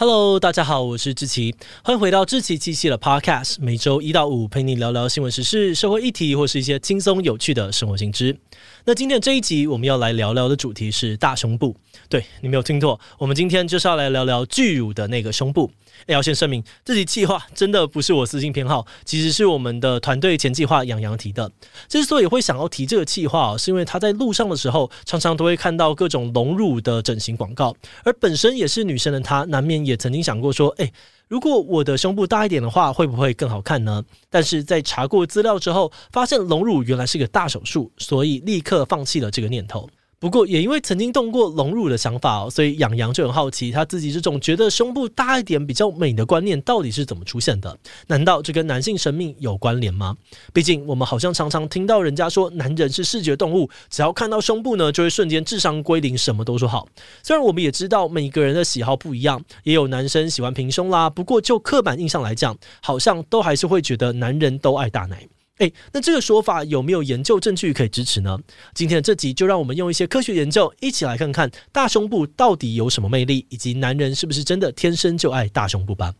[0.00, 1.52] Hello，大家好，我是志奇，
[1.82, 8.38] 欢迎回到志奇机器的 Podcast，每周一到五陪你聊聊新闻时事、社会议题或是一些轻松有趣的生活新知。
[8.84, 11.74] 那今天这一集我们要来聊聊的主题是大胸部。
[12.08, 15.68] 对，你没有听错，我们今天就是要来聊聊巨乳的那个胸部。
[16.06, 21.50] 要先声明，这集计划真的不是我私心偏好，其实是我们的团队前计划杨洋提的。
[21.88, 27.74] 之所以会想要提这个计划，是因为他在路上的时候，常常都会看到各种隆乳的整形广告，
[28.04, 30.92] 而本身也是女生的他，难免也曾经想过说，诶，
[31.28, 34.02] 如果我的胸部大一点的话，会不会更好看呢？
[34.30, 39.88] 但是在查过资料之后，发现隆乳原来是个大手术，所以立刻放弃了这个念头。
[40.20, 47.78] 不过，也因为曾经动过隆乳的想法哦，所以养羊就很好奇，他自己这种觉得胸部大一点比较美的观念到底是怎么出现的？
[48.08, 50.16] 难道这跟男性生命有关联吗？
[50.52, 56.88] 毕竟我们好像常常听到人家说，男人是视觉动物，只要看到胸部呢，就会瞬间智商归零，什么都说好。
[57.22, 65.28] 虽然我们也知道每个人的喜好不一样，也有男生喜欢平胸啦，不过就刻板印象来讲，好像都还是会觉得男人都爱大奶。
[65.58, 68.38] 诶，那这个说法有没有研究证据可以支持呢？
[68.74, 76.12] 今天的这集就让我们用一些科学研究，一起来看看大胸部到底有什么魅力，以及男人是不是真的天生就爱大胸部吧。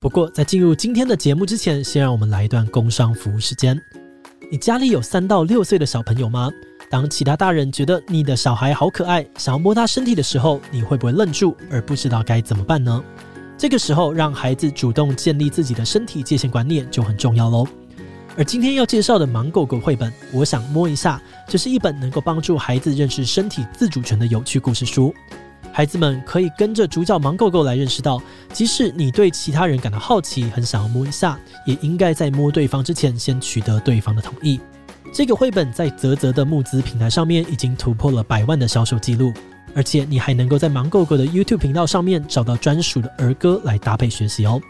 [0.00, 3.80] 不过在进入今天的节目之前，先让我们来一段工商服务时间。
[4.50, 6.50] 你家里有三到六岁的小朋友吗？
[6.88, 13.02] 当其他大人觉得你的小孩好可爱，想要摸他身体的时候，你会不会愣住而不知道该怎么办呢？
[13.58, 17.66] 这个时候，让孩子主动建立自己的身体界限观念就很重要喽。
[18.36, 25.14] 而今天要介绍的《盲狗狗》绘本，我想摸一下，这是一本能够帮助孩子认识身体自主权的有趣故事书。
[25.72, 28.20] 孩子们可以跟着主角盲狗狗来认识到，
[28.52, 34.60] 即使你对其他人感到好奇，很想要摸一下，也应该在摸对方之前先取得对方的同意。
[35.14, 39.32] 这个绘本在泽泽的募资平台上面已经突破了百万的销售记录，
[39.74, 44.60] 而且你还能够在盲狗狗的 YouTube 频道上面找到专属的儿歌来搭配学习哦。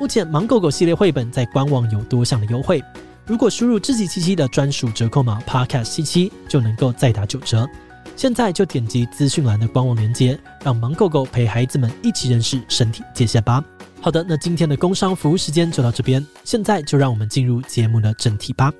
[0.00, 2.82] 目前盲狗狗系列绘本在官网有多项的优惠，
[3.26, 7.68] 如果输入自己七七的专属折扣码 Podcast 七七，就能够再打九折。
[8.16, 13.62] 现在就点击资讯栏的官网链接，让盲狗狗陪孩子们一起认识身体界限吧。
[14.00, 18.72] 好的，那今天的工商服务时间就到这边，现在就让我们进入节目的正题吧。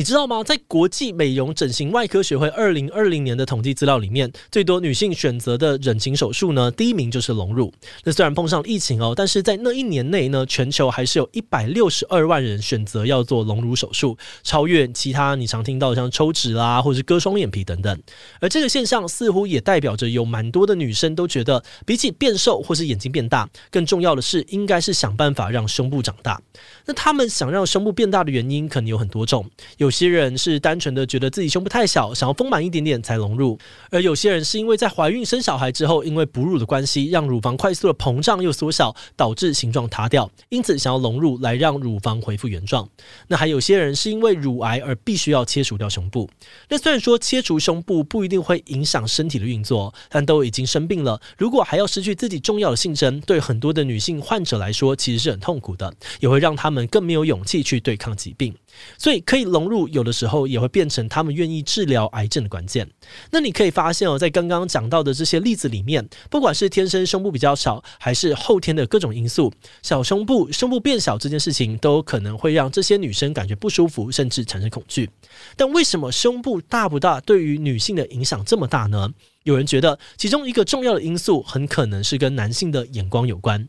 [0.00, 0.42] 你知道吗？
[0.42, 7.70] 在国际美容整形外科学会二零二零年的统计资料里面，最多女性选择的整形手术呢，第一名就是隆乳。
[8.04, 18.02] 那虽然碰上疫情哦，但是在那一年内呢，全球还是有一百六十二万人选择要做隆乳手术，超越其他你常听到像抽脂啦，或是割双眼皮等等。
[18.40, 26.40] 而这个现象似乎也代表着有蛮多的女生都觉得，比起变瘦或是眼睛变大，更重要的是应该是想办法让胸部长大。
[26.86, 29.44] 那他们想让胸部变大的原因可能有很多种。
[29.76, 33.58] 有有些人是单纯的觉得自己胸部太小，想要丰满一点点才隆乳；
[33.90, 42.88] 而有些人是因为在怀孕生小孩之后，因为哺乳的关系，让乳房快速的膨胀又缩小，导致形状塌掉，因此想要隆乳来让乳房恢复原状。
[43.26, 46.30] 那还有些人是因为乳癌而必须要切除掉胸部。
[46.68, 58.54] 那虽然说切除胸部不一定会影响身体的运作，但都已经生病了，如果还要失去自己重要的性征，对很多的女性患者来说其实是很痛苦的，也会让他们更没有勇气去对抗疾病。
[58.96, 62.86] 所以可以隆入，有的时候也会变成他们愿意治疗癌症的关键。
[63.30, 75.08] 那你可以发现哦，在刚刚讲到的这些例子里面，不管是天生胸部比较小，还是后天的各种因素，小胸部、胸部变小这件事情，都可能会让这些女生感觉不舒服，甚至产生恐惧。
[75.56, 79.08] 但为什么胸部大不大对于女性的影响这么大呢？
[79.44, 83.68] 有人觉得，其中一个重要的因素，很可能是跟男性的眼光有关。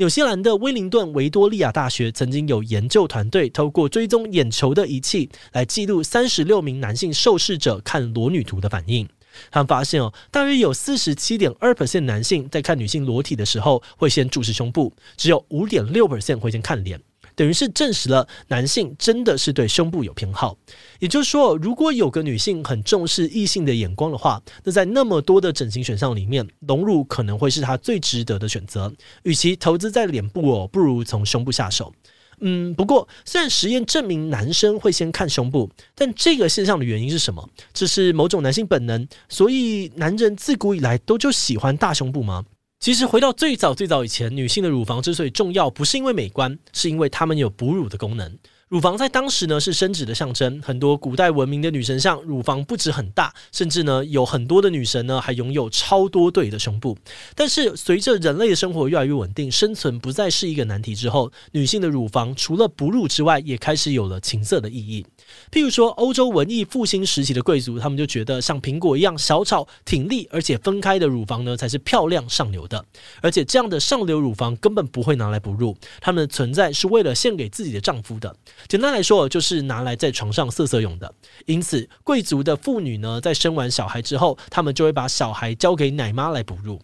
[0.00, 9.06] 纽西兰的威灵顿维多利亚大学曾经有研究团队透过追踪眼球的仪器来记录三十六名男性受试者看裸女图的反应。
[9.50, 16.98] 他们发现哦，大约有四十七点二 percent 男性在看女性裸体的时候会先注视胸部，只有五点六 percent 会先看脸。
[17.40, 20.54] 等于是证实了男性真的是对胸部有偏好，
[20.98, 28.92] 也就是说，如果有个女性很重视异性的眼光的话，那在那么多的整形选项里面，隆乳可能会是她最值得的选择。
[29.22, 31.90] 与其投资在脸部哦，不如从胸部下手。
[32.40, 37.48] 嗯，不过虽然实验证明男生会先看胸部，但这个现象的原因是什么？
[37.72, 42.44] 这是某种男性本能，所以男人自古以来都就喜欢大胸部吗？
[42.80, 48.38] 其实回到最早最早以前，女性的乳房之所以重要，不是因为美观，是因为她们有哺乳的功能。
[48.70, 56.96] 乳房在当时呢是生殖的象征，很多古代文明的女神像乳房不止很大，甚至呢有很多的女神呢还拥有超多对的胸部。
[57.34, 65.04] 但是随着人类的生活越来越稳定，生存不再是一个难题之后，女性的乳房除了哺乳之外，也开始有了情色的意义。
[65.50, 72.84] 譬如说，欧洲文艺复兴时期的贵族，他们就觉得像苹果一样小巧、挺立而且分开的乳房呢，才是漂亮上流的。
[73.20, 78.36] 而且这样的上流乳房根本不会拿来哺乳，它们的存在是为了献给自己的丈夫的。
[78.68, 81.12] 简单来说，就是拿来在床上色色用的。
[81.46, 86.80] 因此，贵族的妇女呢，在生完小孩之后，他们就会把小孩交给奶妈来哺乳。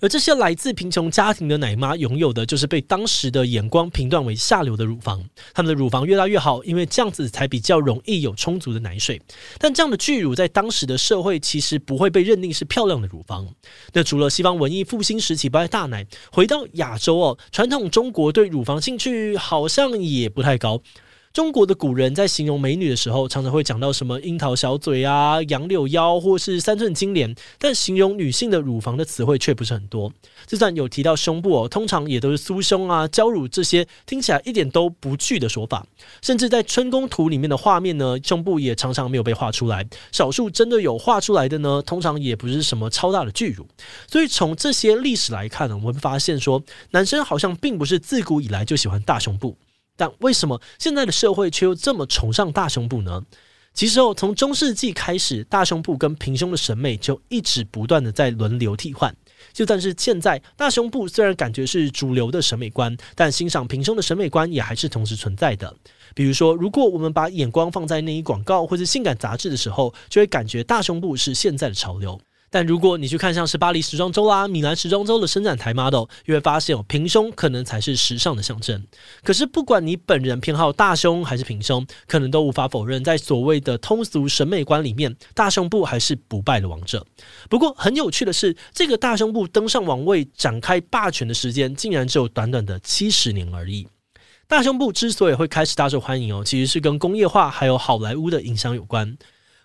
[0.00, 5.22] 而这些来自贫穷家庭的奶妈，拥有的就是被当时的眼光评断为下流的乳房。
[5.52, 9.20] 他们的乳房越大越好，因为这样子才比较容易有充足的奶水。
[9.58, 13.46] 但这样的巨乳在当时的社会其实不会被认定是漂亮的乳房。
[13.92, 20.80] 那除了西方文艺复兴时期不爱大奶，回到亚洲哦，传统中国对乳房兴趣好像也不太高。
[21.32, 30.12] 中国的古人在形容美女的时候，常常会讲到什么樱桃小嘴啊、杨柳腰，或是三寸金莲，但形容女性的乳房的词汇却不是很多。
[30.44, 35.86] 就算有提到胸部哦，通常也都是酥胸啊、娇乳这些听起来一点都不巨的说法。
[36.20, 39.86] 甚至在春宫图里面的画面呢，胸部也常常没有被画出来。
[40.10, 43.64] 少数真的有画出来的呢，通常也不是什么超大的巨乳。
[44.08, 46.60] 所以从这些历史来看呢，我们会发现说，
[46.90, 49.56] 男生好像并不是自古以来就喜欢大胸部。
[50.00, 53.22] 但为什么现在的社会却又这么崇尚大胸部呢？
[53.74, 59.14] 其实哦，从中世纪开始，大胸部跟平胸的审美就一直不断的在轮流替换。
[59.52, 65.76] 就算是现在，大胸部虽然感觉是主流的审美观，但欣赏平胸的审美观也还是同时存在的。
[66.14, 72.18] 比如说，如果我们把眼光放在内衣广告或是性感杂志的时候，就会感觉大胸部是现在的潮流。
[72.50, 78.84] 但如果你去看像是巴黎时装周啦、米兰时装周的伸展台 model，你会发现哦，平胸可能才是时尚的象征。
[79.22, 87.06] 可是不管你本人偏好大胸还是平胸，可能都无法否认，在所谓的通俗审美观里面，大胸部还是不败的王者。
[87.48, 93.86] 不过很有趣的是，这个大胸部登上王位、展开霸权的时间，竟然只有短短的七十年而已。
[94.48, 99.16] 大胸部之所以会开始大受欢迎哦，其实是跟工业化还有好莱坞的影响有关。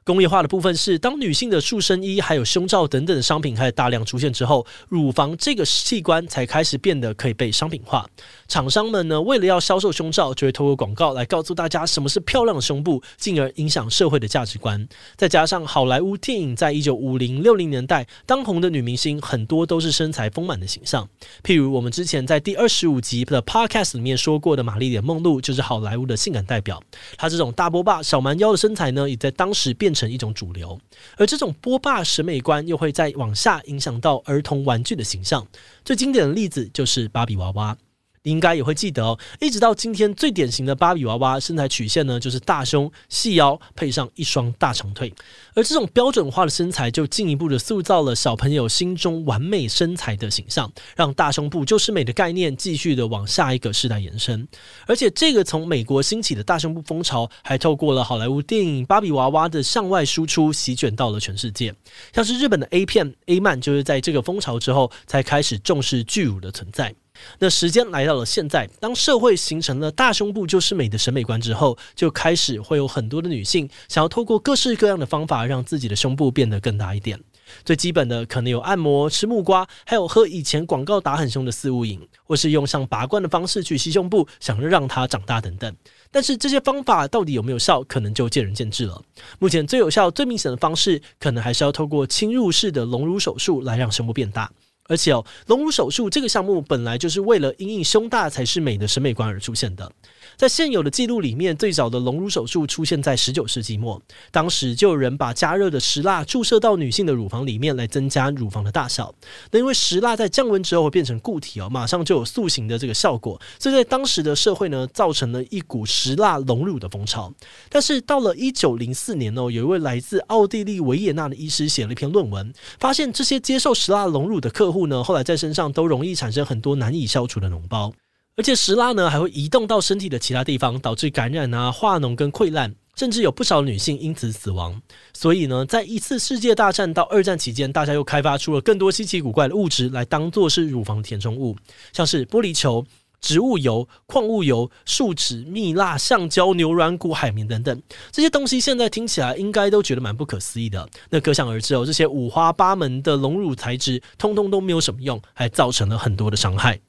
[0.05, 8.07] 工业化的部分是，当女性的塑身衣还有胸罩等等的商品开始大量出现之后，乳房这个器官才开始变得可以被商品化。
[8.47, 14.87] 厂商们呢，为了要销售胸罩，就会透过广告来告诉大家什么是漂亮的胸部，进而影响社会的价值观。
[15.15, 21.09] 再加上好莱坞电影在一九五零六零年代当红的女明星，很多都是身材丰满的形象。
[21.43, 26.79] 譬如我们之前在第二十五集的 Podcast 里面说过的玛丽莲梦露，就是好莱坞的性感代表。
[27.17, 30.79] 她这种大波霸、小蛮腰的身材呢，也在当时变成一种主流，
[31.15, 35.47] 而这种波霸审美观又会再往下影响到儿童玩具的形象。
[35.85, 37.75] 最经典的例子就是芭比娃娃。
[38.25, 45.13] 应该也会记得哦，一直到今天最典型的芭比娃娃身材曲线呢，就是大胸、细腰配上一双大长腿，
[45.53, 54.47] 而这种标准化的身材就进一步的塑造了小朋友心中完美身材的形象，让大胸部就是美的概念继续的往下一个世代延伸。
[54.87, 61.73] 而且这个从美国兴起的大胸部风潮，还透过了好莱坞电影《芭比娃娃》的向外输出，席卷到了全世界。
[62.13, 66.93] 像是日本的 A 片 A 漫，就是在这个风潮之后才开始重视巨乳的存在。
[67.39, 77.19] 那时间来到了现在，当社会形成了大胸部就是美的审美观之后，就开始会有很多的女性想要透过各式各样的方法让自己的胸部变得更大一点。
[77.63, 85.75] 最基本的可能有按摩、吃木瓜，还有喝以前广告打很凶的四物饮，或是用上拔罐的方式去吸胸部，想着让它长大等等。
[86.09, 88.99] 但是这些方法到底有没有效，可能就见仁见智了。
[89.37, 94.51] 目前最有效、最明显的方式，可能还是要透过侵入式的隆乳手术来让胸部变大。
[94.87, 99.91] 而且哦，隆乳手术这个项目本来就是为了因应胸大才是美的审美观而出现的。
[100.37, 104.01] 在现有的记录里面，最早的隆乳手术出现在十九世纪末，
[104.31, 109.13] 当时就有人把加热的石蜡注射到女性的乳房里面来增加乳房的大小。
[109.51, 117.33] 那因为石蜡在降温之后会变成固体哦，马上就有塑形的这个效果，所以在当时的社会呢，造成了一股石蜡隆乳的风潮。
[117.69, 127.93] 但是到了一九零四年哦，有一位来自奥地利维也纳的医师写了一篇论文，发现这些接受石蜡隆乳的客户呢，后来在身上都容易产生很多难以消除的脓包。
[128.37, 134.81] 而且石蜡呢还会移动到身体的其他地方，导致感染啊、化脓跟溃烂，甚至有不少女性因此死亡。
[135.13, 141.55] 所以呢，在一次世界大战到二战期间，大家又开发出了更多稀奇古怪的物质来当做是乳房填充物，
[141.93, 142.85] 像是玻璃球、
[143.25, 147.81] 植物油、矿物油、树脂、蜜蜡、橡胶、牛软骨、海绵等等。
[148.11, 150.87] 这些东西现在听起来应该都觉得蛮不可思议的。
[151.09, 156.79] 那可想而知哦，这些五花八门的隆乳材质，通通都没有什么用，还造成了很多的伤害。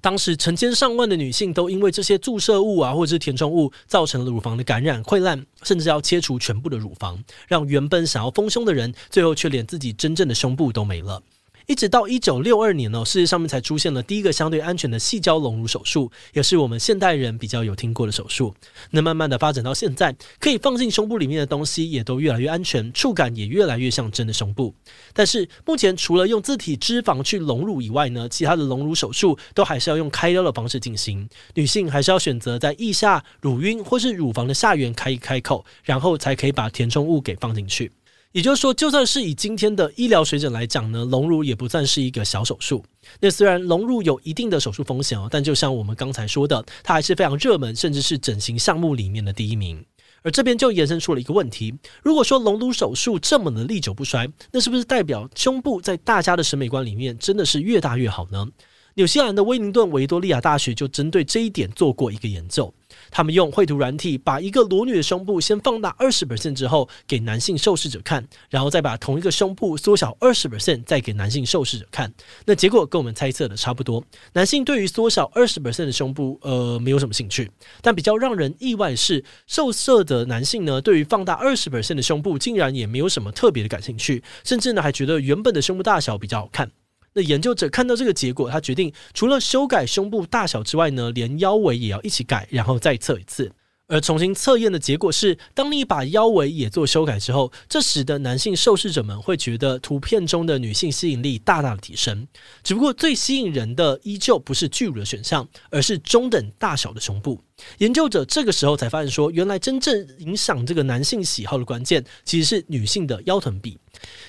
[0.00, 7.18] 当时成千上万的女性都因为这些注射物啊，或者是填充物，造成了乳房的感染、溃烂，甚至要切除全部的乳房，
[7.48, 11.20] 让原本想要丰胸的人，最后却连自己真正的胸部都没了。
[11.66, 18.54] 一直到一九六二年呢，世界上面才出现了第一个相对安全的细胶隆乳手术，也是我们现代人比较有听过的手术。
[18.90, 24.74] 那慢慢的发展到现在，可以放进胸部里面的东西也都越来越安全，触感也越来越像真的胸部。
[25.12, 31.28] 但是目前除了用自体脂肪去隆乳以外呢，其他的隆乳手术都还是要用开刀的方式进行。
[31.54, 37.92] 女性还是要选择在腋下、乳晕或是乳房的下缘开一开口，然后才可以把填充物给放进去。
[38.32, 42.84] 也就是说，就算是以今天的医疗水准来讲呢，隆乳也不算是一个小手术。
[43.18, 49.84] 那虽然隆乳有一定的手术风险哦，但就像我们刚才说的，它还是非常热门，甚至是整形项目里面的第一名。
[50.22, 58.46] 而这边就延伸出了一个问题：如果说隆乳手术这么的历久不衰，那是不是代表胸部在大家的审美观里面真的是越大越好呢？
[58.94, 62.72] 纽西兰的威灵顿维多利亚大学就针对这一点做过一个研究。
[63.10, 72.12] 他们用绘图软体把一个裸女的胸部先放大二十 percent 之后，给男性受试者看，然后再把同一个胸部缩小二十 percent，再给男性受试者看。
[72.44, 74.04] 那结果跟我们猜测的差不多。
[74.32, 77.50] 男性对于缩小二十 percent 的胸部，呃，没有什么兴趣。
[77.80, 86.70] 但比较让人意外是，受试的男性呢，对于放大二十 percent 的胸部，竟然也没有什么特别的感兴趣，甚至呢，还觉得原本的胸部大小比较好看。
[87.12, 93.50] 那研究者看到这个结果，他决定除了修改胸部大小之外呢，连腰围也要一起改，然后再测一次。
[93.92, 102.28] 而重新测验的结果是，当你把腰围也做修改之后，这使得男性受试者们会觉得图片中的女性吸引力大大的提升。
[102.62, 107.42] 只不过最吸引人的依旧不是巨乳的选项，而是中等大小的胸部。
[107.78, 113.76] 研究者这个时候才发现说，原来真正影响这个男性喜好的关键，其实是女性的腰臀比。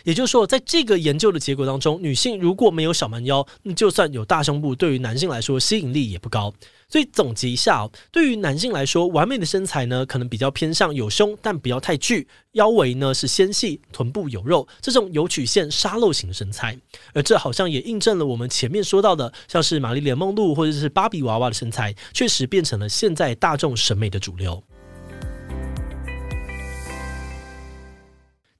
[0.04, 6.54] 也就是说，在这个研究的结果当中，女性如果没有小蛮腰，那就算有大胸部，对于男性来说吸引力也不高。
[6.88, 16.78] 所以总结一下哦，对于男性来说，完美的身材呢，可能比较偏向有胸但不要太巨，腰围呢是纤细，臀部有肉，这种有曲线沙漏型的身材。
[17.13, 24.62] 而这好像也印证了我们前面说到的，像是玛丽莲梦露或者是芭比娃娃的身材，确实变成了现在大众审美的主流。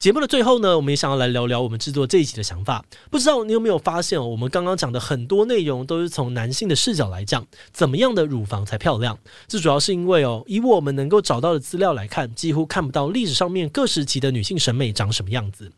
[0.02, 2.84] 节目的最后呢，我们也想要来聊聊我们制作这一集的想法。
[3.12, 9.20] 不知道你有没有发现哦，我们刚刚讲的很多内容都是从男性的视角来讲，怎么样的乳房才漂亮？
[9.48, 15.72] 这主要是因为哦，以我们能够找到的资料来看，几乎看不到历史上面各时期的女性审美长什么样子。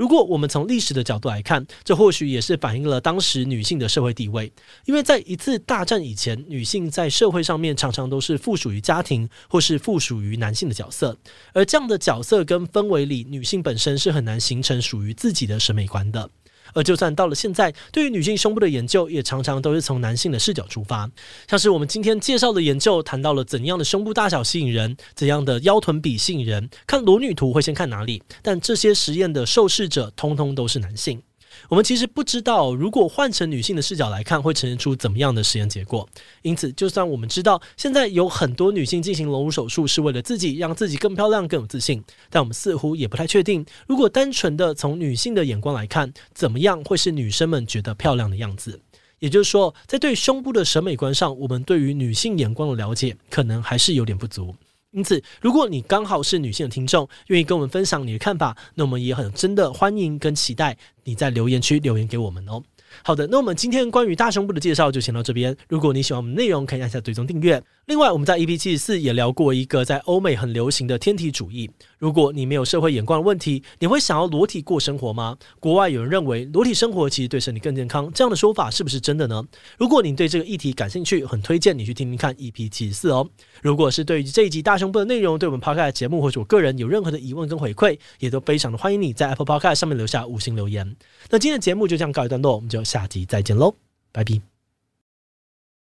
[0.00, 4.50] 如果我们从历史的角度来看，这或许也是反映了当时女性的社会地位。
[4.86, 11.14] 因为在一次大战以前，女性在社会上面常常都是附属于家庭或是附属于男性的角色，
[11.52, 16.30] 而这样的角色跟氛围里，女性本身是很难形成属于自己的审美观的。
[16.74, 21.10] 而就算到了现在，对于女性胸部的研究也常常都是从男性的视角出发。
[21.48, 28.22] 像是我们今天介绍的研究，谈到了怎样的胸部大小吸引人，怎样的腰臀比吸引人，看裸女图会先看哪里？
[28.42, 31.22] 但这些实验的受试者通通都是男性。
[31.68, 36.08] 我们其实不知道，如果换成女性的视角来看，会呈现出怎么样的实验结果。
[36.42, 48.80] 因此，就算我们知道现在有很多女性进行隆乳手术是为了自己让自己更漂亮、更有自信，但我们似乎也不太确定，如果单纯的从女性的眼光来看，怎么样会是女生们觉得漂亮的样子？
[49.18, 54.54] 也就是说，在对胸部的审美观上，我们对于女性眼光的了解可能还是有点不足。
[54.92, 62.60] 因此，如果你刚好是女性的听众，愿意跟我们分享你的看法，那我们也很真的欢迎跟期待你在留言区留言给我们哦。
[63.04, 65.56] 好的，那我们今天关于大胸部的介绍就先到这边。
[65.68, 67.62] 如果你喜欢我们内容，可以按下追踪订阅。
[67.86, 71.70] 另外，我们在 EP 七十四也聊过一个在欧美很流行的天体主义。
[72.00, 75.36] 如果你没有社会眼光的问题，你会想要裸体过生活吗？
[75.60, 79.44] 国外有人认为裸体生活其实对身体更健康，这样的说法是不是真的呢？
[79.78, 83.28] 如果你对这个议题感兴趣，很推荐你去听听看 EP 七十四哦。
[83.60, 90.96] 如果是对于这一集大胸部的内容，对我们 Podcast 节目或者我个人有任何的疑问跟回馈，也都非常的欢迎你在 Apple Podcast 上面留下五星留言。
[91.28, 93.74] 那今天的节目就这样告一段落，我们就下集再见喽，
[94.10, 94.59] 拜拜。